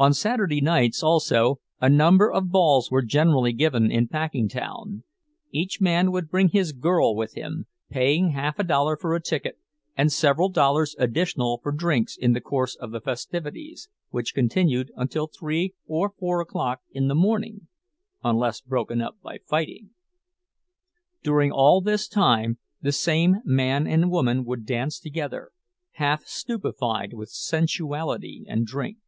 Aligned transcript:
On 0.00 0.14
Saturday 0.14 0.60
nights, 0.60 1.02
also, 1.02 1.60
a 1.80 1.88
number 1.90 2.30
of 2.30 2.50
balls 2.52 2.88
were 2.88 3.02
generally 3.02 3.52
given 3.52 3.90
in 3.90 4.06
Packingtown; 4.06 5.02
each 5.50 5.80
man 5.80 6.12
would 6.12 6.30
bring 6.30 6.50
his 6.50 6.70
"girl" 6.70 7.16
with 7.16 7.34
him, 7.34 7.66
paying 7.90 8.28
half 8.30 8.60
a 8.60 8.62
dollar 8.62 8.96
for 8.96 9.16
a 9.16 9.20
ticket, 9.20 9.58
and 9.96 10.12
several 10.12 10.50
dollars 10.50 10.94
additional 11.00 11.58
for 11.64 11.72
drinks 11.72 12.16
in 12.16 12.32
the 12.32 12.40
course 12.40 12.76
of 12.76 12.92
the 12.92 13.00
festivities, 13.00 13.88
which 14.10 14.36
continued 14.36 14.92
until 14.94 15.26
three 15.26 15.74
or 15.88 16.10
four 16.16 16.40
o'clock 16.40 16.80
in 16.92 17.08
the 17.08 17.16
morning, 17.16 17.66
unless 18.22 18.60
broken 18.60 19.00
up 19.00 19.20
by 19.20 19.38
fighting. 19.48 19.90
During 21.24 21.50
all 21.50 21.80
this 21.80 22.06
time 22.06 22.58
the 22.80 22.92
same 22.92 23.38
man 23.44 23.88
and 23.88 24.12
woman 24.12 24.44
would 24.44 24.64
dance 24.64 25.00
together, 25.00 25.50
half 25.94 26.24
stupefied 26.24 27.14
with 27.14 27.30
sensuality 27.30 28.44
and 28.46 28.64
drink. 28.64 28.98